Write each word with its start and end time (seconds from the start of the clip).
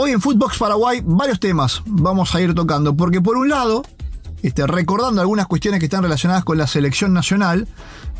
Hoy 0.00 0.12
en 0.12 0.20
Footbox 0.20 0.58
Paraguay 0.58 1.02
varios 1.04 1.40
temas 1.40 1.82
vamos 1.84 2.32
a 2.32 2.40
ir 2.40 2.54
tocando, 2.54 2.96
porque 2.96 3.20
por 3.20 3.36
un 3.36 3.48
lado, 3.48 3.82
este, 4.44 4.64
recordando 4.64 5.20
algunas 5.20 5.48
cuestiones 5.48 5.80
que 5.80 5.86
están 5.86 6.04
relacionadas 6.04 6.44
con 6.44 6.56
la 6.56 6.68
selección 6.68 7.12
nacional, 7.12 7.66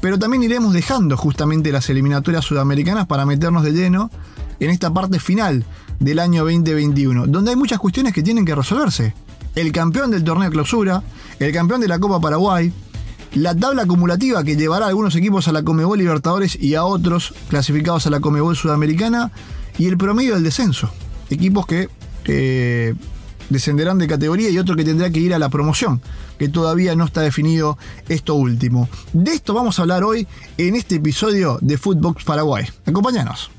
pero 0.00 0.18
también 0.18 0.42
iremos 0.42 0.72
dejando 0.72 1.16
justamente 1.16 1.70
las 1.70 1.88
eliminatorias 1.88 2.44
sudamericanas 2.44 3.06
para 3.06 3.24
meternos 3.26 3.62
de 3.62 3.70
lleno 3.70 4.10
en 4.58 4.70
esta 4.70 4.92
parte 4.92 5.20
final 5.20 5.64
del 6.00 6.18
año 6.18 6.42
2021, 6.42 7.28
donde 7.28 7.52
hay 7.52 7.56
muchas 7.56 7.78
cuestiones 7.78 8.12
que 8.12 8.24
tienen 8.24 8.44
que 8.44 8.56
resolverse. 8.56 9.14
El 9.54 9.70
campeón 9.70 10.10
del 10.10 10.24
torneo 10.24 10.50
clausura, 10.50 11.04
el 11.38 11.52
campeón 11.52 11.80
de 11.80 11.86
la 11.86 12.00
Copa 12.00 12.18
Paraguay, 12.18 12.72
la 13.34 13.54
tabla 13.54 13.82
acumulativa 13.82 14.42
que 14.42 14.56
llevará 14.56 14.86
a 14.86 14.88
algunos 14.88 15.14
equipos 15.14 15.46
a 15.46 15.52
la 15.52 15.62
Comebol 15.62 15.96
Libertadores 15.96 16.60
y 16.60 16.74
a 16.74 16.82
otros 16.82 17.34
clasificados 17.48 18.04
a 18.08 18.10
la 18.10 18.18
Comebol 18.18 18.56
Sudamericana, 18.56 19.30
y 19.78 19.86
el 19.86 19.96
promedio 19.96 20.34
del 20.34 20.42
descenso. 20.42 20.90
Equipos 21.30 21.66
que 21.66 21.88
eh, 22.26 22.94
descenderán 23.50 23.98
de 23.98 24.06
categoría 24.06 24.50
y 24.50 24.58
otro 24.58 24.76
que 24.76 24.84
tendrá 24.84 25.10
que 25.10 25.20
ir 25.20 25.34
a 25.34 25.38
la 25.38 25.48
promoción, 25.48 26.00
que 26.38 26.48
todavía 26.48 26.94
no 26.94 27.04
está 27.04 27.20
definido 27.22 27.78
esto 28.08 28.34
último. 28.34 28.88
De 29.12 29.32
esto 29.32 29.54
vamos 29.54 29.78
a 29.78 29.82
hablar 29.82 30.04
hoy 30.04 30.26
en 30.56 30.76
este 30.76 30.96
episodio 30.96 31.58
de 31.60 31.78
Footbox 31.78 32.24
Paraguay. 32.24 32.66
Acompáñanos. 32.86 33.50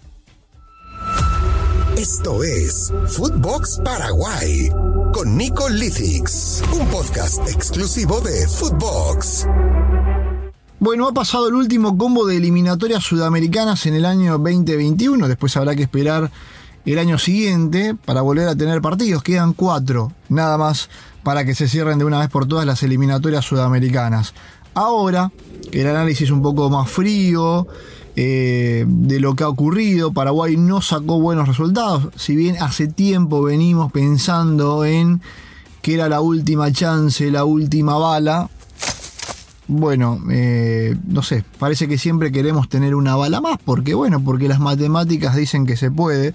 Esto 1.98 2.44
es 2.44 2.94
Footbox 3.08 3.82
Paraguay 3.84 4.70
con 5.12 5.36
Nico 5.36 5.68
Lithix, 5.68 6.64
un 6.72 6.88
podcast 6.88 7.46
exclusivo 7.50 8.22
de 8.22 8.48
Footbox. 8.48 9.46
Bueno, 10.80 11.10
ha 11.10 11.14
pasado 11.14 11.50
el 11.50 11.56
último 11.56 11.98
combo 11.98 12.26
de 12.26 12.38
eliminatorias 12.38 13.04
sudamericanas 13.04 13.86
en 13.86 13.96
el 13.96 14.06
año 14.06 14.38
2021, 14.38 15.28
después 15.28 15.58
habrá 15.58 15.76
que 15.76 15.84
esperar 15.84 16.32
el 16.86 17.00
año 17.00 17.18
siguiente 17.18 17.96
para 18.06 18.22
volver 18.22 18.48
a 18.48 18.56
tener 18.56 18.82
partidos. 18.82 19.24
Quedan 19.24 19.54
cuatro, 19.54 20.12
nada 20.30 20.58
más, 20.58 20.90
para 21.24 21.46
que 21.46 21.56
se 21.56 21.68
cierren 21.68 22.00
de 22.00 22.06
una 22.06 22.20
vez 22.20 22.30
por 22.30 22.48
todas 22.48 22.66
las 22.66 22.84
eliminatorias 22.84 23.46
sudamericanas. 23.46 24.34
Ahora, 24.74 25.32
el 25.72 25.88
análisis 25.88 26.32
un 26.32 26.42
poco 26.42 26.70
más 26.70 26.90
frío 26.90 27.68
eh, 28.16 28.86
de 28.88 29.20
lo 29.20 29.36
que 29.36 29.44
ha 29.44 29.50
ocurrido, 29.50 30.12
Paraguay 30.12 30.58
no 30.58 30.82
sacó 30.82 31.20
buenos 31.20 31.48
resultados, 31.48 32.10
si 32.16 32.36
bien 32.36 32.58
hace 32.62 32.88
tiempo 32.88 33.42
venimos 33.42 33.92
pensando 33.92 34.84
en 34.84 35.22
que 35.82 35.94
era 35.94 36.10
la 36.10 36.20
última 36.20 36.72
chance, 36.72 37.32
la 37.32 37.46
última 37.46 37.98
bala, 37.98 38.50
bueno, 39.68 40.20
eh, 40.32 40.98
no 41.08 41.22
sé, 41.22 41.46
parece 41.60 41.88
que 41.88 41.98
siempre 41.98 42.32
queremos 42.32 42.68
tener 42.68 42.96
una 42.96 43.16
bala 43.16 43.40
más, 43.40 43.58
porque 43.64 43.94
bueno, 43.94 44.22
porque 44.22 44.48
las 44.48 44.60
matemáticas 44.60 45.36
dicen 45.36 45.66
que 45.66 45.78
se 45.78 45.92
puede, 45.92 46.34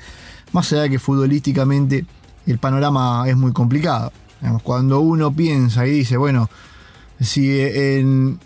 más 0.54 0.72
allá 0.72 0.82
de 0.82 0.90
que 0.90 0.98
futbolísticamente 0.98 2.06
el 2.46 2.58
panorama 2.58 3.24
es 3.26 3.36
muy 3.36 3.52
complicado. 3.52 4.12
cuando 4.62 5.00
uno 5.00 5.32
piensa 5.32 5.86
y 5.86 5.90
dice, 5.90 6.16
bueno, 6.16 6.48
si 7.20 7.60
en, 7.60 8.38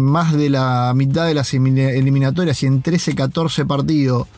más 0.00 0.34
de 0.34 0.50
la 0.50 0.92
mitad 0.94 1.26
de 1.26 1.34
las 1.34 1.54
eliminatorias 1.54 2.62
y 2.62 2.66
en 2.66 2.82
13, 2.82 3.14
14 3.14 3.64
partidos 3.64 4.28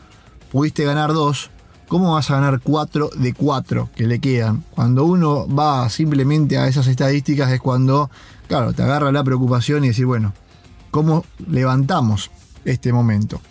pudiste 0.51 0.85
ganar 0.85 1.11
dos, 1.11 1.49
¿cómo 1.87 2.13
vas 2.13 2.31
a 2.31 2.35
ganar 2.35 2.61
4 2.61 3.09
de 3.17 3.33
4 3.33 3.89
que 3.93 4.07
le 4.07 4.19
quedan? 4.19 4.63
Cuando 4.71 5.03
uno 5.03 5.47
va 5.47 5.89
simplemente 5.89 6.57
a 6.57 6.67
esas 6.67 6.87
estadísticas 6.87 7.51
es 7.51 7.59
cuando, 7.59 8.09
claro, 8.47 8.71
te 8.71 8.83
agarra 8.83 9.11
la 9.11 9.23
preocupación 9.23 9.83
y 9.83 9.89
decir, 9.89 10.05
bueno, 10.05 10.33
¿cómo 10.91 11.25
levantamos 11.45 12.31
este 12.63 12.93
momento? 12.93 13.41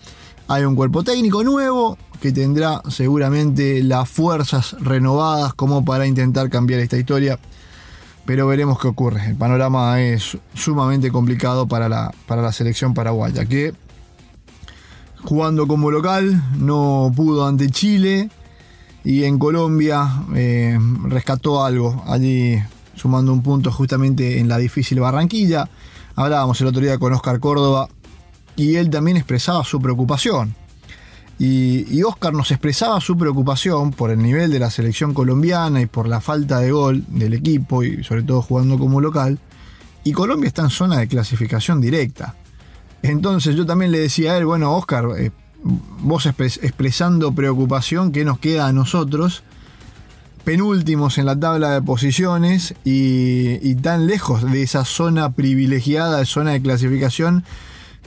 Hay 0.49 0.65
un 0.65 0.77
cuerpo 0.77 1.03
técnico 1.03 1.43
nuevo 1.43 1.99
que 2.25 2.33
tendrá 2.33 2.81
seguramente 2.89 3.83
las 3.83 4.09
fuerzas 4.09 4.75
renovadas 4.81 5.53
como 5.53 5.85
para 5.85 6.07
intentar 6.07 6.49
cambiar 6.49 6.81
esta 6.81 6.97
historia. 6.97 7.39
Pero 8.25 8.47
veremos 8.47 8.81
qué 8.81 8.89
ocurre. 8.89 9.27
El 9.27 9.37
panorama 9.37 10.01
es 10.01 10.39
sumamente 10.55 11.11
complicado 11.11 11.69
para 11.69 11.87
la, 11.91 12.15
para 12.27 12.41
la 12.41 12.51
selección 12.51 12.95
paraguaya, 12.95 13.45
que 13.45 13.75
jugando 15.23 15.67
como 15.67 15.91
local 15.91 16.43
no 16.59 17.13
pudo 17.15 17.47
ante 17.47 17.69
Chile 17.69 18.31
y 19.05 19.25
en 19.25 19.39
Colombia 19.39 20.11
eh, 20.35 20.79
rescató 21.03 21.63
algo 21.63 22.05
allí 22.07 22.59
sumando 22.95 23.35
un 23.35 23.43
punto 23.43 23.71
justamente 23.71 24.39
en 24.39 24.49
la 24.49 24.57
difícil 24.57 24.99
Barranquilla. 24.99 25.69
Hablábamos 26.17 26.59
el 26.63 26.69
otro 26.69 26.81
día 26.81 26.97
con 26.97 27.13
Oscar 27.13 27.39
Córdoba 27.39 27.87
y 28.57 28.77
él 28.77 28.89
también 28.89 29.19
expresaba 29.19 29.63
su 29.63 29.79
preocupación. 29.79 30.64
Y, 31.39 32.03
Oscar 32.03 32.33
nos 32.33 32.51
expresaba 32.51 33.01
su 33.01 33.17
preocupación 33.17 33.91
por 33.91 34.11
el 34.11 34.23
nivel 34.23 34.51
de 34.51 34.61
la 34.61 34.71
selección 34.71 35.15
colombiana 35.15 35.81
y 35.81 35.87
por 35.87 36.07
la 36.07 36.21
falta 36.21 36.61
de 36.61 36.71
gol 36.71 37.05
del 37.09 37.35
equipo 37.35 37.83
y 37.83 38.05
sobre 38.05 38.23
todo 38.23 38.43
jugando 38.43 38.79
como 38.79 39.01
local. 39.01 39.39
Y 40.05 40.13
Colombia 40.13 40.49
está 40.49 40.63
en 40.63 40.71
zona 40.71 40.99
de 40.99 41.09
clasificación 41.09 41.81
directa. 41.81 42.37
Entonces 43.03 43.57
yo 43.57 43.67
también 43.67 43.91
le 43.91 43.99
decía 43.99 44.33
a 44.33 44.39
él, 44.39 44.45
bueno, 44.45 44.77
Oscar, 44.77 45.07
eh, 45.19 45.31
vos 45.63 46.27
expresando 46.27 47.35
preocupación, 47.35 48.13
¿qué 48.13 48.25
nos 48.25 48.39
queda 48.39 48.67
a 48.67 48.73
nosotros? 48.73 49.43
Penúltimos 50.45 51.19
en 51.19 51.27
la 51.27 51.39
tabla 51.41 51.71
de 51.71 51.83
posiciones 51.83 52.75
y, 52.85 53.59
y 53.63 53.75
tan 53.77 54.07
lejos 54.07 54.51
de 54.51 54.63
esa 54.63 54.85
zona 54.85 55.33
privilegiada, 55.33 56.19
de 56.19 56.27
zona 56.27 56.53
de 56.53 56.63
clasificación 56.63 57.45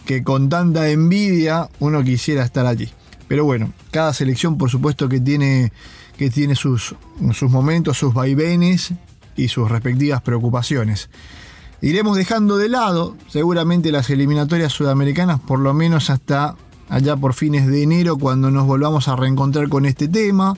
que 0.05 0.23
con 0.23 0.49
tanta 0.49 0.89
envidia 0.89 1.69
uno 1.79 2.03
quisiera 2.03 2.44
estar 2.44 2.65
allí. 2.65 2.89
Pero 3.27 3.45
bueno, 3.45 3.73
cada 3.91 4.13
selección 4.13 4.57
por 4.57 4.69
supuesto 4.69 5.09
que 5.09 5.19
tiene, 5.19 5.71
que 6.17 6.29
tiene 6.29 6.55
sus, 6.55 6.95
sus 7.33 7.51
momentos, 7.51 7.97
sus 7.97 8.13
vaivenes 8.13 8.93
y 9.35 9.47
sus 9.49 9.69
respectivas 9.69 10.21
preocupaciones. 10.21 11.09
Iremos 11.81 12.17
dejando 12.17 12.57
de 12.57 12.69
lado 12.69 13.15
seguramente 13.27 13.91
las 13.91 14.09
eliminatorias 14.09 14.73
sudamericanas 14.73 15.39
por 15.39 15.59
lo 15.59 15.73
menos 15.73 16.09
hasta 16.09 16.55
allá 16.89 17.15
por 17.15 17.33
fines 17.33 17.67
de 17.67 17.83
enero 17.83 18.17
cuando 18.17 18.49
nos 18.49 18.65
volvamos 18.65 19.07
a 19.07 19.15
reencontrar 19.15 19.69
con 19.69 19.85
este 19.85 20.07
tema, 20.07 20.55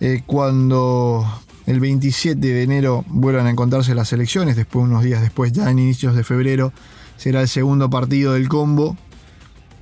eh, 0.00 0.22
cuando 0.26 1.24
el 1.66 1.80
27 1.80 2.38
de 2.38 2.62
enero 2.62 3.04
vuelvan 3.08 3.46
a 3.46 3.50
encontrarse 3.50 3.94
las 3.94 4.12
elecciones, 4.12 4.56
después 4.56 4.84
unos 4.84 5.02
días 5.02 5.22
después, 5.22 5.52
ya 5.52 5.70
en 5.70 5.78
inicios 5.78 6.14
de 6.14 6.22
febrero, 6.22 6.72
será 7.16 7.40
el 7.40 7.48
segundo 7.48 7.90
partido 7.90 8.34
del 8.34 8.48
combo. 8.48 8.96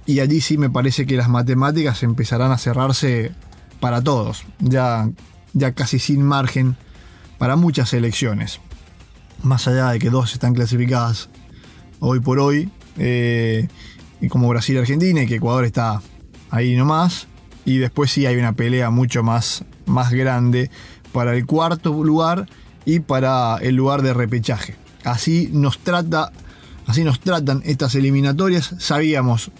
Y 0.06 0.20
allí 0.20 0.40
sí 0.40 0.58
me 0.58 0.70
parece 0.70 1.06
que 1.06 1.16
las 1.16 1.28
matemáticas 1.28 2.02
empezarán 2.02 2.52
a 2.52 2.58
cerrarse 2.58 3.32
para 3.80 4.02
todos, 4.02 4.44
ya, 4.60 5.10
ya 5.52 5.72
casi 5.72 5.98
sin 5.98 6.22
margen 6.22 6.76
para 7.38 7.56
muchas 7.56 7.92
elecciones. 7.92 8.60
Más 9.42 9.66
allá 9.66 9.90
de 9.90 9.98
que 9.98 10.10
dos 10.10 10.32
están 10.32 10.54
clasificadas 10.54 11.28
hoy 12.00 12.20
por 12.20 12.38
hoy, 12.38 12.70
eh, 12.98 13.68
como 14.28 14.48
Brasil 14.48 14.76
y 14.76 14.78
Argentina, 14.78 15.22
y 15.22 15.26
que 15.26 15.36
Ecuador 15.36 15.64
está 15.64 16.02
ahí 16.50 16.76
nomás. 16.76 17.26
Y 17.64 17.78
después 17.78 18.10
sí 18.10 18.26
hay 18.26 18.36
una 18.36 18.52
pelea 18.52 18.90
mucho 18.90 19.22
más, 19.22 19.64
más 19.86 20.12
grande 20.12 20.70
para 21.12 21.34
el 21.34 21.46
cuarto 21.46 22.04
lugar 22.04 22.46
y 22.84 23.00
para 23.00 23.56
el 23.58 23.74
lugar 23.74 24.02
de 24.02 24.12
repechaje. 24.12 24.76
Así 25.02 25.48
nos 25.52 25.78
trata 25.78 26.30
Así 26.86 27.04
nos 27.04 27.20
tratan 27.20 27.62
estas 27.64 27.94
eliminatorias. 27.94 28.74
Sabíamos 28.78 29.50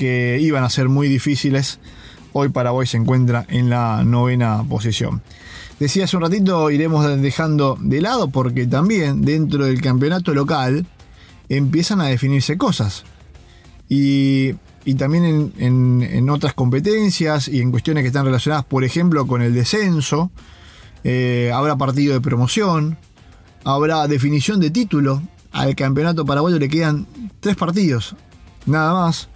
que 0.00 0.38
iban 0.40 0.64
a 0.64 0.70
ser 0.70 0.88
muy 0.88 1.08
difíciles. 1.08 1.78
Hoy 2.32 2.48
Paraguay 2.48 2.86
se 2.86 2.96
encuentra 2.96 3.44
en 3.50 3.68
la 3.68 4.02
novena 4.02 4.64
posición. 4.66 5.20
Decía 5.78 6.04
hace 6.04 6.16
un 6.16 6.22
ratito, 6.22 6.70
iremos 6.70 7.04
dejando 7.20 7.76
de 7.78 8.00
lado 8.00 8.30
porque 8.30 8.66
también 8.66 9.20
dentro 9.20 9.66
del 9.66 9.82
campeonato 9.82 10.32
local 10.32 10.86
empiezan 11.50 12.00
a 12.00 12.06
definirse 12.06 12.56
cosas. 12.56 13.04
Y, 13.90 14.54
también 14.96 15.52
en, 15.58 16.30
otras 16.30 16.54
competencias 16.54 17.46
y 17.46 17.60
en 17.60 17.70
cuestiones 17.70 18.02
que 18.02 18.06
están 18.06 18.24
relacionadas, 18.24 18.64
por 18.64 18.84
ejemplo, 18.84 19.26
con 19.26 19.42
el 19.42 19.52
descenso. 19.52 20.30
Eh, 21.04 21.50
habrá 21.54 21.76
partido 21.76 22.14
de 22.14 22.22
promoción, 22.22 22.96
habrá 23.64 24.08
definición 24.08 24.60
de 24.60 24.70
título 24.70 25.22
al 25.52 25.74
campeonato 25.74 26.24
paraguayo 26.24 26.58
le 26.58 26.68
quedan 26.70 27.06
tres 27.40 27.56
partidos, 27.56 28.16
nada 28.64 28.94
más. 28.94 29.28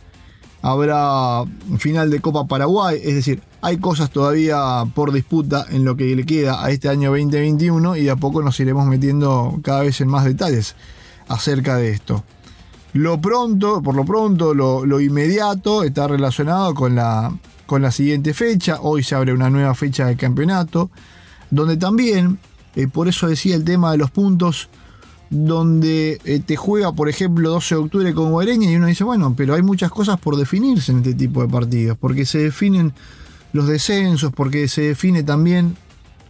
Habrá 0.67 1.45
final 1.77 2.09
de 2.09 2.21
Copa 2.21 2.47
Paraguay, 2.47 2.99
es 3.05 3.15
decir, 3.15 3.43
hay 3.61 3.77
cosas 3.77 4.09
todavía 4.09 4.87
por 4.95 5.13
disputa 5.13 5.67
en 5.69 5.85
lo 5.85 5.95
que 5.95 6.17
le 6.17 6.25
queda 6.25 6.65
a 6.65 6.71
este 6.71 6.89
año 6.89 7.11
2021 7.11 7.97
y 7.97 8.05
de 8.05 8.11
a 8.11 8.17
poco 8.17 8.41
nos 8.41 8.59
iremos 8.61 8.87
metiendo 8.87 9.61
cada 9.63 9.83
vez 9.83 10.01
en 10.01 10.09
más 10.09 10.25
detalles 10.25 10.75
acerca 11.29 11.77
de 11.77 11.91
esto. 11.91 12.25
Lo 12.95 13.21
pronto, 13.21 13.83
por 13.83 13.95
lo 13.95 14.07
pronto, 14.07 14.55
lo, 14.55 15.01
inmediato 15.03 15.83
está 15.83 16.09
relacionado 16.09 16.73
con 16.73 16.95
la, 16.95 17.37
con 17.67 17.83
la 17.83 17.91
siguiente 17.91 18.33
fecha. 18.33 18.79
Hoy 18.81 19.03
se 19.03 19.17
abre 19.17 19.35
una 19.35 19.51
nueva 19.51 19.75
fecha 19.75 20.07
de 20.07 20.17
campeonato, 20.17 20.91
donde 21.51 21.77
también, 21.77 22.39
eh, 22.75 22.89
por 22.89 23.07
eso 23.07 23.29
decía 23.29 23.55
el 23.55 23.65
tema 23.65 23.93
de 23.93 23.99
los 23.99 24.11
puntos, 24.11 24.71
donde 25.31 26.21
eh, 26.25 26.41
te 26.45 26.57
juega, 26.57 26.93
por 26.93 27.09
ejemplo, 27.09 27.51
12 27.51 27.75
de 27.75 27.81
octubre 27.81 28.15
con 28.15 28.31
Guareña 28.31 28.71
y 28.71 28.77
uno 28.77 28.87
dice, 28.87 29.05
bueno, 29.05 29.35
pero 29.37 29.55
hay 29.55 29.63
muchas 29.63 29.91
cosas 29.91 30.19
por 30.21 30.37
definirse 30.37 30.93
en 30.93 30.99
este 30.99 31.15
tipo 31.15 31.43
de 31.43 31.49
partidos, 31.49 31.97
porque 31.99 32.25
se 32.25 32.39
definen 32.39 32.93
los 33.53 33.67
descensos, 33.67 34.33
porque 34.33 34.69
se 34.69 34.83
define 34.83 35.23
también 35.23 35.77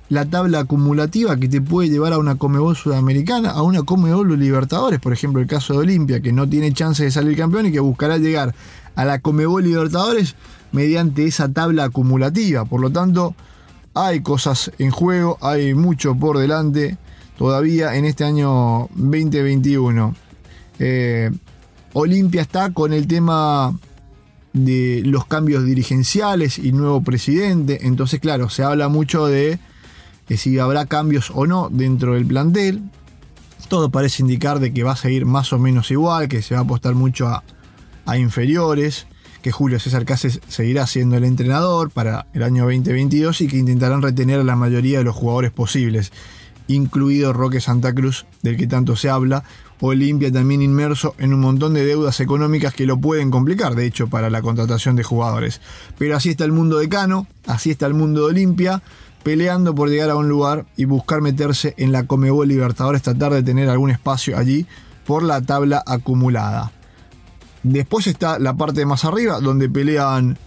la 0.09 0.27
tabla 0.27 0.61
acumulativa 0.61 1.37
que 1.37 1.49
te 1.49 1.61
puede 1.61 1.89
llevar 1.89 2.13
a 2.13 2.19
una 2.19 2.37
Comebol 2.37 2.77
Sudamericana, 2.77 3.51
a 3.51 3.63
una 3.63 3.83
Comebol 3.83 4.39
Libertadores, 4.39 5.01
por 5.01 5.13
ejemplo 5.13 5.41
el 5.41 5.47
caso 5.47 5.73
de 5.73 5.81
Olimpia, 5.81 6.21
que 6.21 6.33
no 6.33 6.49
tiene 6.49 6.73
chance 6.73 7.03
de 7.03 7.11
salir 7.11 7.37
campeón 7.37 7.67
y 7.67 7.73
que 7.73 7.81
buscará 7.81 8.19
llegar 8.19 8.55
a 8.95 9.05
la 9.05 9.19
Comebol 9.21 9.65
Libertadores 9.65 10.37
mediante 10.73 11.25
esa 11.25 11.49
tabla 11.49 11.85
acumulativa. 11.85 12.65
Por 12.65 12.81
lo 12.81 12.91
tanto, 12.91 13.35
hay 13.95 14.21
cosas 14.21 14.71
en 14.79 14.91
juego, 14.91 15.39
hay 15.41 15.75
mucho 15.75 16.15
por 16.15 16.39
delante 16.39 16.99
todavía 17.39 17.97
en 17.97 18.05
este 18.05 18.25
año 18.25 18.89
2021. 18.95 20.15
Eh, 20.79 21.31
Olimpia 21.93 22.43
está 22.43 22.73
con 22.73 22.93
el 22.93 23.07
tema 23.07 23.79
de 24.53 25.03
los 25.05 25.27
cambios 25.27 25.65
dirigenciales 25.65 26.59
y 26.59 26.73
nuevo 26.73 27.03
presidente, 27.03 27.87
entonces 27.87 28.21
claro, 28.21 28.49
se 28.49 28.63
habla 28.63 28.89
mucho 28.89 29.27
de 29.27 29.59
si 30.37 30.59
habrá 30.59 30.87
cambios 30.87 31.31
o 31.35 31.47
no 31.47 31.69
dentro 31.71 32.15
del 32.15 32.27
plantel. 32.27 32.83
Todo 33.69 33.91
parece 33.91 34.23
indicar 34.23 34.61
de 34.61 34.73
que 34.73 34.83
va 34.83 34.93
a 34.93 34.97
seguir 34.97 35.27
más 35.27 35.53
o 35.53 35.59
menos 35.59 35.91
igual, 35.91 36.29
que 36.29 36.43
se 36.43 36.55
va 36.55 36.61
a 36.61 36.65
apostar 36.65 36.95
mucho 36.95 37.29
a, 37.29 37.43
a 38.07 38.19
inferiores, 38.19 39.07
que 39.43 39.53
Julio 39.53 39.79
César 39.79 40.05
Cáceres 40.05 40.41
seguirá 40.49 40.87
siendo 40.87 41.17
el 41.17 41.25
entrenador 41.25 41.91
para 41.91 42.27
el 42.33 42.43
año 42.43 42.65
2022 42.65 43.43
y 43.43 43.49
que 43.49 43.57
intentarán 43.57 44.03
retener 44.03 44.41
a 44.41 44.45
la 44.45 44.57
mayoría 44.57 44.99
de 44.99 45.05
los 45.05 45.15
jugadores 45.15 45.51
posibles, 45.51 46.13
incluido 46.69 47.33
Roque 47.33 47.61
Santa 47.61 47.95
Cruz, 47.95 48.27
del 48.43 48.57
que 48.57 48.67
tanto 48.67 48.97
se 48.97 49.11
habla, 49.11 49.45
Olimpia 49.81 50.33
también 50.33 50.63
inmerso 50.63 51.15
en 51.19 51.35
un 51.35 51.41
montón 51.41 51.75
de 51.75 51.85
deudas 51.85 52.21
económicas 52.21 52.73
que 52.73 52.87
lo 52.87 52.99
pueden 52.99 53.31
complicar, 53.31 53.75
de 53.75 53.87
hecho, 53.87 54.09
para 54.09 54.31
la 54.31 54.41
contratación 54.41 54.97
de 54.97 55.03
jugadores. 55.03 55.61
Pero 55.99 56.17
así 56.17 56.31
está 56.31 56.45
el 56.45 56.53
mundo 56.53 56.79
de 56.79 56.89
Cano, 56.89 57.27
así 57.47 57.71
está 57.71 57.87
el 57.87 57.95
mundo 57.95 58.23
de 58.23 58.27
Olimpia, 58.29 58.83
peleando 59.23 59.75
por 59.75 59.91
llegar 59.91 60.11
a 60.11 60.17
un 60.17 60.29
lugar 60.29 60.67
y 60.77 60.85
buscar 60.85 61.21
meterse 61.21 61.75
en 61.77 61.93
la 61.93 62.07
Comebol 62.07 62.49
Libertadores, 62.49 63.03
tratar 63.03 63.33
de 63.33 63.43
tener 63.43 63.69
algún 63.69 63.91
espacio 63.91 64.39
allí 64.39 64.67
por 65.07 65.23
la 65.23 65.43
tabla 65.43 65.83
acumulada. 65.87 66.73
Después 67.63 68.07
está 68.07 68.39
la 68.39 68.55
parte 68.55 68.85
más 68.87 69.05
arriba, 69.05 69.41
donde 69.41 69.69
pelean 69.69 70.39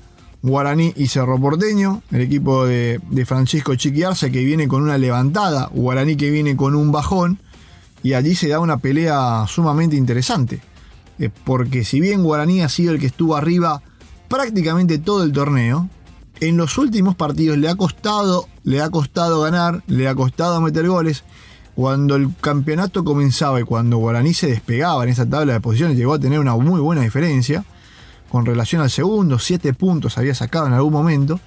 Guaraní 0.48 0.94
y 0.96 1.08
Cerro 1.08 1.40
Porteño, 1.40 2.02
el 2.12 2.22
equipo 2.22 2.66
de, 2.66 3.00
Francisco 3.26 3.76
Chiquiarse 3.76 4.32
que 4.32 4.44
viene 4.44 4.68
con 4.68 4.84
una 4.84 4.98
levantada, 4.98 5.70
Guaraní 5.74 6.16
que 6.16 6.32
viene 6.32 6.56
con 6.56 6.76
un 6.76 6.92
bajón, 6.92 7.40
y 8.04 8.14
allí 8.14 8.36
se 8.36 8.48
da 8.48 8.60
una 8.60 8.78
pelea 8.78 9.46
sumamente 9.48 9.96
interesante. 9.96 10.62
Eh, 11.20 11.30
porque 11.44 11.84
si 11.84 12.00
bien 12.00 12.24
Guaraní 12.24 12.62
ha 12.62 12.70
sido 12.70 12.94
el 12.94 13.00
que 13.00 13.08
estuvo 13.08 13.36
arriba 13.36 13.82
prácticamente 14.28 14.98
todo 14.98 15.24
el 15.24 15.32
torneo, 15.32 15.90
en 16.40 16.58
los 16.58 16.78
últimos 16.78 17.16
partidos 17.16 17.58
le 17.58 17.70
ha 17.70 17.76
costado, 17.76 18.48
le 18.64 18.82
ha 18.82 18.90
costado 18.90 19.42
ganar, 19.42 19.84
le 19.88 20.08
ha 20.08 20.16
costado 20.16 20.62
meter 20.62 20.88
goles. 20.88 21.24
Cuando 21.76 22.16
el 22.16 22.30
campeonato 22.42 23.04
comenzaba 23.04 23.60
y 23.60 23.64
cuando 23.64 23.98
Guaraní 23.98 24.34
se 24.34 24.48
despegaba 24.48 25.04
en 25.04 25.10
esa 25.10 25.28
tabla 25.28 25.54
de 25.54 25.62
posiciones, 25.62 25.98
llegó 25.98 26.14
a 26.14 26.20
tener 26.20 26.40
una 26.40 26.56
muy 26.56 26.80
buena 26.80 27.02
diferencia 27.02 27.66
con 28.30 28.46
relación 28.46 28.82
al 28.82 28.90
segundo, 28.90 29.40
7 29.40 29.74
puntos 29.74 30.18
había 30.18 30.36
sacado 30.36 30.68
en 30.68 30.74
algún 30.74 30.94
momento. 30.94 31.40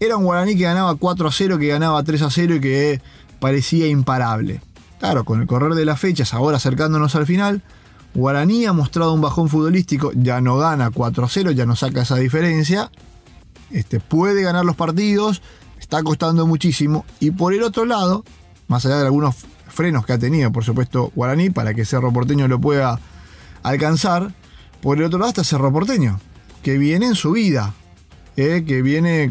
Era 0.00 0.16
un 0.16 0.24
Guaraní 0.24 0.56
que 0.56 0.62
ganaba 0.62 0.94
4 0.94 1.28
a 1.28 1.32
0, 1.32 1.58
que 1.58 1.68
ganaba 1.68 2.02
3 2.02 2.22
a 2.22 2.30
0 2.30 2.54
y 2.56 2.60
que 2.60 3.00
parecía 3.40 3.86
imparable. 3.86 4.60
Claro, 4.98 5.24
con 5.24 5.40
el 5.40 5.46
correr 5.46 5.74
de 5.74 5.84
las 5.84 6.00
fechas, 6.00 6.34
ahora 6.34 6.56
acercándonos 6.56 7.14
al 7.14 7.26
final, 7.26 7.62
Guaraní 8.14 8.66
ha 8.66 8.72
mostrado 8.72 9.12
un 9.12 9.20
bajón 9.20 9.48
futbolístico, 9.48 10.12
ya 10.14 10.40
no 10.40 10.56
gana 10.56 10.90
4 10.90 11.24
a 11.24 11.28
0, 11.28 11.50
ya 11.52 11.66
no 11.66 11.76
saca 11.76 12.02
esa 12.02 12.16
diferencia. 12.16 12.90
Este, 13.70 14.00
puede 14.00 14.42
ganar 14.42 14.64
los 14.64 14.76
partidos, 14.76 15.42
está 15.78 16.02
costando 16.02 16.46
muchísimo. 16.46 17.04
Y 17.20 17.32
por 17.32 17.54
el 17.54 17.62
otro 17.62 17.84
lado, 17.84 18.24
más 18.66 18.86
allá 18.86 18.98
de 18.98 19.06
algunos 19.06 19.36
frenos 19.68 20.06
que 20.06 20.14
ha 20.14 20.18
tenido, 20.18 20.50
por 20.50 20.64
supuesto, 20.64 21.12
Guaraní, 21.14 21.50
para 21.50 21.74
que 21.74 21.84
Cerro 21.84 22.12
Porteño 22.12 22.48
lo 22.48 22.60
pueda 22.60 22.98
alcanzar. 23.62 24.32
Por 24.82 24.98
el 24.98 25.04
otro 25.04 25.18
lado 25.18 25.30
está 25.30 25.44
Cerro 25.44 25.72
Porteño, 25.72 26.20
que 26.62 26.78
viene 26.78 27.06
en 27.06 27.14
su 27.14 27.32
vida, 27.32 27.74
eh, 28.36 28.64
que 28.66 28.82
viene 28.82 29.30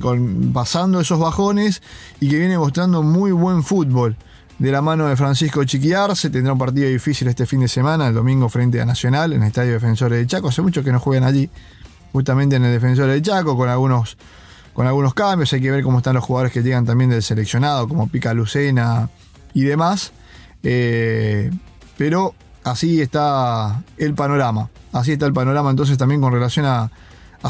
pasando 0.54 1.00
esos 1.00 1.20
bajones 1.20 1.82
y 2.20 2.30
que 2.30 2.38
viene 2.38 2.58
mostrando 2.58 3.04
muy 3.04 3.32
buen 3.32 3.64
fútbol. 3.64 4.18
De 4.60 4.72
la 4.72 4.82
mano 4.82 5.06
de 5.08 5.16
Francisco 5.16 5.64
Chiquiarse, 5.64 6.32
tendrá 6.32 6.54
un 6.54 6.60
partido 6.60 6.90
difícil 6.90 7.28
este 7.28 7.46
fin 7.46 7.60
de 7.60 7.68
semana, 7.68 8.08
el 8.08 8.16
domingo 8.16 8.50
frente 8.50 8.82
a 8.82 8.86
Nacional, 8.86 9.34
en 9.34 9.44
el 9.44 9.50
Estadio 9.50 9.74
Defensores 9.74 10.18
de 10.18 10.26
Chaco. 10.26 10.50
Hace 10.50 10.64
mucho 10.64 10.84
que 10.84 10.92
no 10.92 11.00
juegan 11.00 11.24
allí, 11.24 11.50
justamente 12.12 12.56
en 12.56 12.66
el 12.66 12.74
Defensores 12.74 13.14
de 13.14 13.22
Chaco, 13.22 13.56
con 13.56 13.70
algunos, 13.70 14.18
con 14.74 14.88
algunos 14.88 15.14
cambios. 15.14 15.54
Hay 15.54 15.62
que 15.62 15.70
ver 15.70 15.84
cómo 15.84 16.00
están 16.00 16.16
los 16.16 16.24
jugadores 16.24 16.52
que 16.52 16.64
llegan 16.64 16.86
también 16.86 17.12
del 17.12 17.22
seleccionado, 17.22 17.88
como 17.88 18.08
Pica 18.08 18.34
Lucena, 18.34 19.10
y 19.54 19.64
demás. 19.64 20.12
Eh, 20.64 21.52
pero 21.98 22.34
así 22.72 23.02
está 23.02 23.84
el 23.98 24.14
panorama. 24.14 24.70
Así 24.92 25.14
está 25.14 25.26
el 25.26 25.34
panorama 25.34 25.70
entonces 25.70 25.98
también 25.98 26.22
con 26.22 26.32
relación 26.32 26.66
a, 26.66 26.90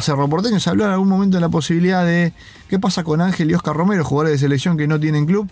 Cerro 0.02 0.30
Porteño. 0.30 0.60
Se 0.60 0.69
habló 0.69 0.86
en 0.86 0.92
algún 0.92 1.08
momento 1.08 1.38
de 1.38 1.42
la 1.42 1.50
posibilidad 1.50 2.06
de 2.06 2.31
qué 2.69 2.78
pasa 2.78 3.04
con 3.04 3.19
Ángel 3.19 3.50
y 3.50 3.56
Oscar 3.56 3.75
Romero, 3.75 4.06
jugadores 4.06 4.34
de 4.34 4.38
selección 4.46 4.78
que 4.78 4.88
no 4.88 5.00
tienen 5.00 5.25
club. 5.25 5.50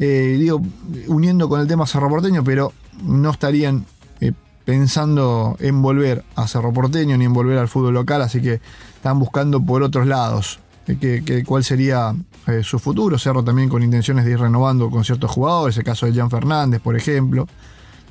Eh, 0.00 0.36
digo, 0.36 0.60
uniendo 1.06 1.48
con 1.48 1.60
el 1.60 1.68
tema 1.68 1.86
Cerro 1.86 2.08
Porteño, 2.08 2.42
pero 2.42 2.72
no 3.04 3.30
estarían 3.30 3.86
eh, 4.20 4.32
pensando 4.64 5.56
en 5.60 5.80
volver 5.80 6.24
a 6.34 6.48
Cerro 6.48 6.72
Porteño 6.72 7.16
ni 7.16 7.24
en 7.26 7.32
volver 7.32 7.58
al 7.58 7.68
fútbol 7.68 7.94
local, 7.94 8.22
así 8.22 8.42
que 8.42 8.60
están 8.96 9.20
buscando 9.20 9.64
por 9.64 9.84
otros 9.84 10.08
lados 10.08 10.58
que, 10.86 11.44
cuál 11.46 11.64
sería 11.64 12.14
eh, 12.46 12.62
su 12.62 12.78
futuro. 12.78 13.18
Cerro 13.18 13.42
también 13.44 13.68
con 13.68 13.82
intenciones 13.82 14.24
de 14.24 14.32
ir 14.32 14.40
renovando 14.40 14.90
con 14.90 15.04
ciertos 15.04 15.30
jugadores, 15.30 15.76
el 15.76 15.84
caso 15.84 16.06
de 16.06 16.14
Jan 16.14 16.30
Fernández, 16.30 16.80
por 16.80 16.96
ejemplo. 16.96 17.46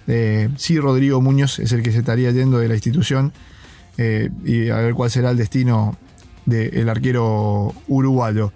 Eh, 0.08 0.50
sí, 0.58 0.80
Rodrigo 0.80 1.22
Muñoz 1.22 1.60
es 1.60 1.72
el 1.72 1.82
que 1.82 1.92
se 1.92 2.00
estaría 2.00 2.32
yendo 2.32 2.60
de 2.60 2.68
la 2.68 2.76
institución 2.76 3.32
eh, 3.98 4.30
y 4.44 4.70
a 4.70 4.78
ver 4.78 4.94
cuál 4.94 5.10
será 5.10 5.32
el 5.32 5.38
destino 5.38 5.98
del 6.46 6.90
arquero 6.90 7.74
uruguayo. 7.88 8.52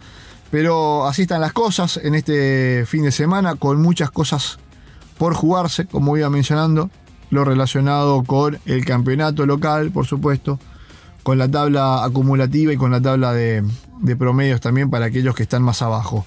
Pero 0.51 1.05
así 1.07 1.23
están 1.23 1.41
las 1.41 1.53
cosas 1.53 1.99
en 2.01 2.15
este 2.15 2.85
fin 2.85 3.03
de 3.03 3.11
semana, 3.11 3.55
con 3.55 3.81
muchas 3.81 4.11
cosas 4.11 4.59
por 5.17 5.33
jugarse, 5.33 5.85
como 5.85 6.15
iba 6.17 6.29
mencionando, 6.29 6.89
lo 7.29 7.43
relacionado 7.43 8.23
con 8.23 8.57
el 8.65 8.85
campeonato 8.85 9.45
local, 9.45 9.91
por 9.91 10.05
supuesto, 10.05 10.59
con 11.23 11.37
la 11.37 11.49
tabla 11.49 12.05
acumulativa 12.05 12.71
y 12.71 12.77
con 12.77 12.91
la 12.91 13.01
tabla 13.01 13.33
de, 13.33 13.63
promedios 14.17 14.61
también 14.61 14.89
para 14.89 15.07
aquellos 15.07 15.35
que 15.35 15.43
están 15.43 15.63
más 15.63 15.81
abajo. 15.81 16.25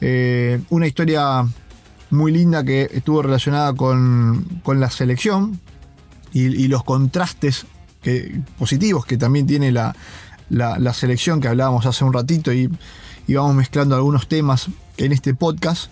Eh, 0.00 0.60
una 0.70 0.86
historia 0.86 1.44
muy 2.16 2.32
linda 2.32 2.64
que 2.64 2.88
estuvo 2.92 3.22
relacionada 3.22 3.74
con, 3.74 4.46
la 4.66 4.90
selección 4.90 5.60
y, 6.32 6.68
los 6.68 6.84
contrastes 6.84 7.66
positivos 8.58 9.04
que 9.04 9.16
también 9.16 9.46
tiene 9.46 9.72
la, 9.72 9.94
selección 10.92 11.40
que 11.40 11.48
hablábamos 11.48 11.86
hace 11.86 12.04
un 12.04 12.12
ratito 12.12 12.52
y, 12.52 12.70
vamos 13.28 13.54
mezclando 13.54 13.94
algunos 13.94 14.28
temas 14.28 14.68
en 14.96 15.12
este 15.12 15.34
podcast, 15.34 15.90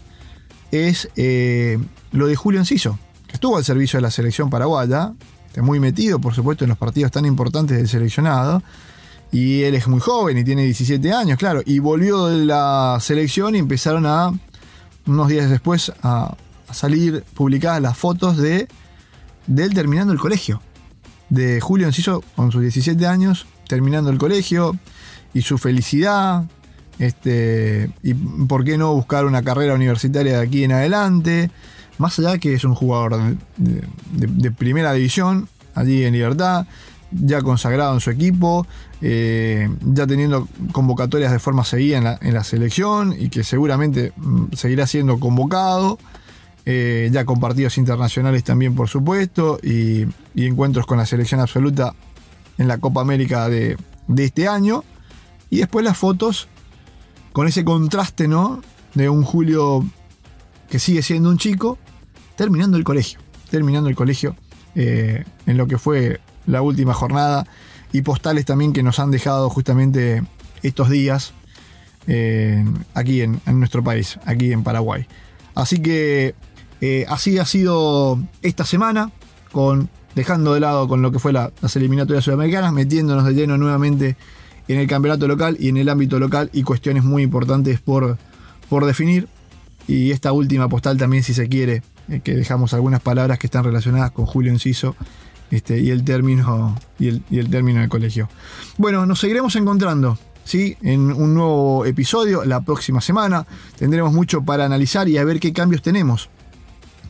es 0.71 1.09
eh, 1.16 1.78
lo 2.12 2.26
de 2.26 2.37
Julio 2.37 2.61
Enciso, 2.61 2.99
que 3.26 3.35
estuvo 3.35 3.57
al 3.57 3.64
servicio 3.64 3.99
de 3.99 4.02
la 4.02 4.11
selección 4.11 4.50
paraguaya, 4.50 5.12
muy 5.62 5.81
metido, 5.81 6.19
por 6.19 6.35
supuesto, 6.35 6.64
en 6.64 6.71
los 6.71 6.78
partidos 6.78 7.12
tan 7.12 7.26
importantes 7.26 7.76
del 7.76 7.88
seleccionado. 7.88 8.62
Y 9.33 9.62
él 9.62 9.75
es 9.75 9.88
muy 9.88 10.00
joven 10.00 10.38
y 10.38 10.45
tiene 10.45 10.64
17 10.64 11.12
años, 11.12 11.38
claro. 11.38 11.61
Y 11.64 11.78
volvió 11.81 12.26
de 12.26 12.45
la 12.45 12.99
selección 13.00 13.54
y 13.54 13.59
empezaron 13.59 14.07
a, 14.07 14.33
unos 15.06 15.28
días 15.28 15.50
después, 15.50 15.92
a, 16.02 16.37
salir 16.73 17.23
publicadas 17.34 17.80
las 17.80 17.96
fotos 17.96 18.37
de, 18.37 18.66
de 19.46 19.64
él 19.64 19.75
terminando 19.75 20.12
el 20.12 20.18
colegio. 20.18 20.61
De 21.28 21.61
Julio 21.61 21.87
Enciso 21.87 22.23
con 22.34 22.50
sus 22.50 22.62
17 22.62 23.06
años, 23.06 23.46
terminando 23.68 24.11
el 24.11 24.18
colegio 24.18 24.76
y 25.32 25.42
su 25.42 25.58
felicidad. 25.58 26.44
Este, 26.99 27.90
y 28.02 28.14
por 28.14 28.64
qué 28.64 28.76
no 28.76 28.94
buscar 28.94 29.25
una 29.25 29.42
carrera 29.42 29.75
universitaria 29.75 30.38
de 30.38 30.46
aquí 30.46 30.64
en 30.64 30.73
adelante 30.73 31.50
más 31.99 32.18
allá 32.18 32.38
que 32.38 32.54
es 32.54 32.64
un 32.64 32.75
jugador 32.75 33.37
de, 33.56 34.50
primera 34.52 34.92
división, 34.92 35.49
allí 35.75 36.04
en 36.04 36.14
libertad, 36.14 36.66
ya 37.14 37.42
consagrado 37.42 37.94
en 37.94 38.00
su 38.00 38.11
equipo, 38.11 38.66
eh, 39.00 39.68
ya 39.83 40.06
teniendo 40.06 40.49
convocatorias 40.73 41.33
de 41.33 41.38
forma 41.38 41.64
seguida 41.64 42.18
en 42.21 42.35
la, 42.35 42.44
selección 42.44 43.14
y 43.18 43.28
que 43.28 43.44
seguramente 43.44 44.12
mm, 44.16 44.52
seguirá 44.52 44.87
siendo 44.87 45.18
convocado, 45.18 45.99
eh, 46.66 47.11
ya 47.12 47.25
con 47.25 47.40
partidos 47.40 47.78
internacionales 47.78 48.44
también 48.44 48.75
por 48.75 48.88
supuesto, 48.88 49.59
y, 49.62 50.06
encuentros 50.35 50.87
con 50.87 50.99
la 50.99 51.06
selección 51.06 51.40
absoluta 51.40 51.94
en 52.59 52.68
la 52.68 52.78
Copa 52.78 53.00
América 53.00 53.49
de, 53.49 53.76
este 54.16 54.49
año, 54.49 54.85
y 55.50 55.59
después 55.59 55.85
las 55.85 55.97
fotos 55.97 56.49
con 57.33 57.47
ese 57.47 57.64
contraste, 57.64 58.28
¿no? 58.28 58.62
De 58.94 59.09
un 59.09 59.23
Julio 59.23 59.85
que 60.68 60.78
sigue 60.78 61.02
siendo 61.02 61.28
un 61.28 61.38
chico, 61.38 61.78
terminando 62.37 62.76
el 62.76 62.85
colegio, 62.85 63.21
terminando 63.50 63.88
el 63.88 63.97
colegio 63.97 64.37
eh, 64.75 65.25
en 65.47 65.56
lo 65.56 65.66
que 65.66 65.78
fue 65.78 66.21
la 66.47 66.63
última 66.63 66.95
jornada 66.95 67.47
y 67.93 68.03
postales 68.03 68.45
también 68.45 68.73
que 68.73 68.83
nos 68.83 68.99
han 68.99 69.11
dejado 69.11 69.49
justamente 69.51 70.23
estos 70.63 70.91
días 70.91 71.33
eh, 72.07 72.65
aquí 72.95 73.23
en, 73.23 73.41
nuestro 73.47 73.83
país, 73.83 74.19
aquí 74.25 74.53
en 74.53 74.63
Paraguay. 74.63 75.07
Así 75.55 75.79
que 75.79 76.35
eh, 76.81 77.07
así 77.09 77.39
ha 77.39 77.45
sido 77.45 78.19
esta 78.43 78.65
semana, 78.65 79.13
con, 79.53 79.89
dejando 80.15 80.55
de 80.55 80.61
lado 80.61 80.89
con 80.89 81.03
lo 81.03 81.13
que 81.13 81.19
fue 81.19 81.33
las 81.33 81.77
eliminatorias 81.77 82.25
sudamericanas, 82.25 82.73
metiéndonos 82.73 83.25
de 83.25 83.35
lleno 83.35 83.57
nuevamente 83.57 84.17
en 84.69 84.79
el 84.79 84.87
campeonato 84.87 85.29
local 85.29 85.57
y 85.61 85.69
en 85.69 85.77
el 85.77 85.89
ámbito 85.89 86.19
local 86.19 86.51
y 86.53 86.63
cuestiones 86.63 87.05
muy 87.05 87.23
importantes 87.23 87.81
por, 87.81 88.19
por 88.69 88.87
definir. 88.87 89.29
Y 89.87 90.11
esta 90.11 90.33
última 90.33 90.69
postal 90.69 90.97
también, 90.97 91.23
si 91.23 91.35
se 91.35 91.49
quiere, 91.49 91.83
eh, 92.09 92.21
que 92.25 92.35
dejamos 92.35 92.75
algunas 92.75 93.01
palabras 93.01 93.39
que 93.39 93.47
están 93.47 93.65
relacionadas 93.65 94.11
con 94.11 94.27
Julio 94.27 94.51
Enciso 94.51 94.97
este, 95.54 95.78
y, 95.80 95.90
el 95.90 96.04
término, 96.04 96.76
y, 96.99 97.08
el, 97.08 97.50
término 97.50 97.80
del 97.80 97.88
colegio. 97.88 98.28
Bueno, 98.76 99.06
nos 99.06 99.20
seguiremos 99.20 99.54
encontrando 99.56 100.18
¿sí? 100.44 100.76
en 100.82 101.12
un 101.12 101.34
nuevo 101.34 101.84
episodio 101.84 102.44
la 102.44 102.61
próxima 102.61 103.00
semana. 103.00 103.46
Tendremos 103.78 104.12
mucho 104.12 104.42
para 104.42 104.64
analizar 104.64 105.08
y 105.08 105.16
a 105.16 105.25
ver 105.25 105.38
qué 105.38 105.52
cambios 105.52 105.82
tenemos 105.82 106.28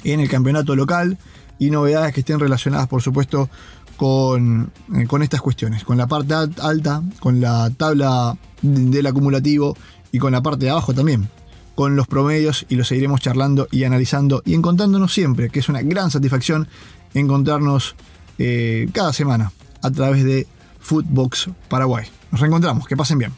en 0.04 0.20
el 0.20 0.28
campeonato 0.28 0.76
local 0.76 1.16
y 1.58 1.70
novedades 1.70 2.12
que 2.12 2.20
estén 2.20 2.38
relacionadas, 2.38 2.86
por 2.88 3.00
supuesto, 3.00 3.48
con, 3.96 4.70
eh, 4.94 5.06
con 5.06 5.22
estas 5.22 5.40
cuestiones, 5.40 5.84
con 5.84 5.96
la 5.96 6.06
parte 6.06 6.34
alta, 6.34 7.02
con 7.20 7.40
la 7.40 7.70
tabla 7.70 8.36
del 8.60 9.06
acumulativo 9.06 9.76
y 10.12 10.18
con 10.18 10.32
la 10.32 10.42
parte 10.42 10.66
de 10.66 10.70
abajo 10.70 10.92
también, 10.92 11.28
con 11.74 11.96
los 11.96 12.06
promedios 12.06 12.66
y 12.68 12.76
lo 12.76 12.84
seguiremos 12.84 13.20
charlando 13.20 13.68
y 13.70 13.84
analizando 13.84 14.42
y 14.44 14.54
encontrándonos 14.54 15.14
siempre, 15.14 15.48
que 15.48 15.60
es 15.60 15.68
una 15.68 15.82
gran 15.82 16.10
satisfacción 16.10 16.68
encontrarnos 17.14 17.94
eh, 18.38 18.88
cada 18.92 19.12
semana 19.12 19.52
a 19.82 19.90
través 19.90 20.24
de 20.24 20.46
Footbox 20.80 21.50
Paraguay. 21.68 22.06
Nos 22.30 22.40
reencontramos, 22.40 22.86
que 22.86 22.96
pasen 22.96 23.18
bien. 23.18 23.32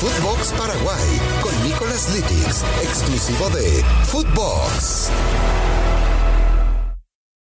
Footbox 0.00 0.52
Paraguay 0.58 1.20
con 1.42 1.62
Nicolas 1.62 2.12
Litix, 2.14 2.64
exclusivo 2.82 3.50
de 3.50 3.84
Footbox. 4.06 5.10